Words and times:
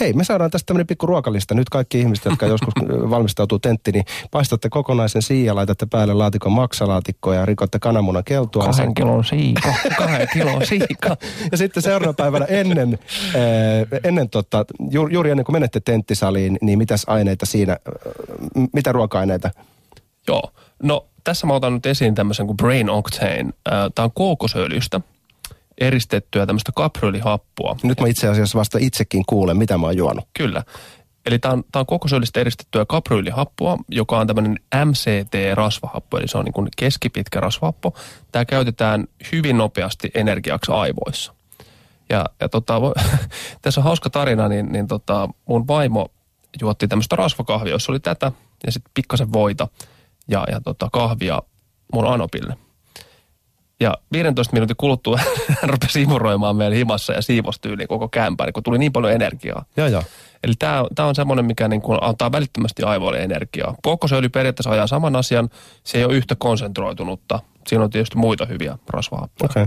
Hei, 0.00 0.12
me 0.12 0.24
saadaan 0.24 0.50
tästä 0.50 0.66
tämmöinen 0.66 0.86
pikku 0.86 1.06
ruokalista. 1.06 1.54
Nyt 1.54 1.68
kaikki 1.68 2.00
ihmiset, 2.00 2.24
jotka 2.24 2.46
joskus 2.46 2.74
valmistautuu 3.10 3.58
tentti, 3.58 3.92
niin 3.92 4.04
paistatte 4.30 4.68
kokonaisen 4.68 5.22
siian, 5.22 5.56
laitatte 5.56 5.86
päälle 5.86 6.14
laatikon 6.14 6.52
maksalaatikkoa 6.52 7.34
ja 7.34 7.46
rikotte 7.46 7.78
kananmunan 7.78 8.24
keltua. 8.24 8.64
Kahden 8.64 8.94
kilon 8.94 9.24
siika. 9.24 9.74
Kahden 9.98 10.28
kilon 10.32 10.66
siika. 10.66 11.16
ja 11.52 11.58
sitten 11.58 11.82
seuraavana 11.82 12.12
päivänä 12.12 12.44
ennen, 12.44 12.98
äh, 13.34 14.00
ennen 14.04 14.30
tota, 14.30 14.64
ju, 14.90 15.06
juuri 15.06 15.30
ennen 15.30 15.44
kuin 15.44 15.54
menette 15.54 15.80
tenttisaliin, 15.80 16.58
niin 16.60 16.78
mitäs 16.78 17.04
aineita 17.06 17.46
siinä, 17.46 17.72
äh, 17.72 18.68
mitä 18.72 18.92
ruoka-aineita? 18.92 19.50
Joo, 20.28 20.52
no 20.82 21.06
tässä 21.24 21.46
mä 21.46 21.54
otan 21.54 21.74
nyt 21.74 21.86
esiin 21.86 22.14
tämmöisen 22.14 22.46
kuin 22.46 22.56
Brain 22.56 22.90
Octane. 22.90 23.50
Tämä 23.94 24.04
on 24.04 24.12
kookosöljystä 24.14 25.00
eristettyä 25.80 26.46
tämmöistä 26.46 26.72
kaprylihappoa. 26.76 27.76
Nyt 27.82 28.00
mä 28.00 28.06
itse 28.06 28.28
asiassa 28.28 28.58
vasta 28.58 28.78
itsekin 28.80 29.22
kuulen, 29.26 29.56
mitä 29.56 29.78
mä 29.78 29.86
oon 29.86 29.96
juonut. 29.96 30.28
Kyllä. 30.38 30.62
Eli 31.26 31.38
tämä 31.38 31.52
on, 31.52 31.64
tää 31.72 31.80
on 31.80 31.86
kokosyöllistä 31.86 32.40
eristettyä 32.40 32.84
kaprylihappoa, 32.84 33.78
joka 33.88 34.18
on 34.18 34.26
tämmöinen 34.26 34.58
MCT-rasvahappo, 34.74 36.18
eli 36.18 36.28
se 36.28 36.38
on 36.38 36.44
niin 36.44 36.52
kuin 36.52 36.68
keskipitkä 36.76 37.40
rasvahappo. 37.40 37.94
Tämä 38.32 38.44
käytetään 38.44 39.04
hyvin 39.32 39.58
nopeasti 39.58 40.10
energiaksi 40.14 40.72
aivoissa. 40.72 41.34
Ja, 42.10 42.26
ja 42.40 42.48
tota, 42.48 42.80
tässä 43.62 43.80
on 43.80 43.84
hauska 43.84 44.10
tarina, 44.10 44.48
niin, 44.48 44.72
niin 44.72 44.88
tota, 44.88 45.28
mun 45.48 45.68
vaimo 45.68 46.08
juotti 46.60 46.88
tämmöistä 46.88 47.16
rasvakahvia, 47.16 47.72
jossa 47.72 47.92
oli 47.92 48.00
tätä 48.00 48.32
ja 48.66 48.72
sitten 48.72 48.90
pikkasen 48.94 49.32
voita 49.32 49.68
ja, 50.28 50.44
ja 50.50 50.60
tota, 50.60 50.88
kahvia 50.92 51.42
mun 51.92 52.06
anopille. 52.06 52.56
Ja 53.80 53.94
15 54.12 54.52
minuutin 54.52 54.76
kuluttua 54.76 55.18
hän 55.60 55.70
rupesi 55.70 56.02
imuroimaan 56.02 56.56
meillä 56.56 56.76
himassa 56.76 57.12
ja 57.12 57.22
siivostyyliin 57.22 57.88
koko 57.88 58.08
kämpään, 58.08 58.52
kun 58.52 58.62
tuli 58.62 58.78
niin 58.78 58.92
paljon 58.92 59.12
energiaa. 59.12 59.64
Joo, 59.76 59.86
joo. 59.86 60.02
Eli 60.44 60.52
tämä, 60.58 60.84
tämä 60.94 61.08
on 61.08 61.14
semmoinen, 61.14 61.44
mikä 61.44 61.68
niin 61.68 61.82
kuin 61.82 61.98
antaa 62.02 62.32
välittömästi 62.32 62.82
aivoille 62.82 63.18
energiaa. 63.18 63.74
Kookosöljy 63.82 64.28
periaatteessa 64.28 64.70
ajaa 64.70 64.86
saman 64.86 65.16
asian. 65.16 65.48
Se 65.84 65.98
ei 65.98 66.04
ole 66.04 66.14
yhtä 66.14 66.34
konsentroitunutta. 66.38 67.40
Siinä 67.66 67.84
on 67.84 67.90
tietysti 67.90 68.16
muita 68.16 68.46
hyviä 68.46 68.78
rasvahappoja. 68.90 69.50
Okay. 69.50 69.62